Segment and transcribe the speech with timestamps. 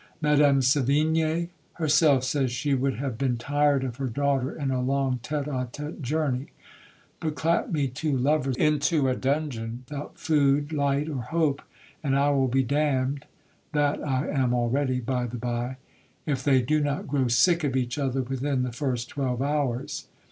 [0.19, 5.19] Madame Sevignè herself says she would have been tired of her daughter in a long
[5.21, 6.47] tete a tete journey,
[7.19, 11.61] but clap me two lovers into a dungeon, without food, light, or hope,
[12.03, 13.27] and I will be damned
[13.73, 15.77] (that I am already, by the bye)
[16.25, 20.07] if they do not grow sick of each other within the first twelve hours.